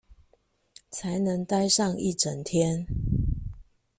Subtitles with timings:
[0.89, 2.87] 才能待上一整天